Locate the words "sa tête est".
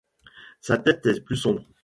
0.61-1.21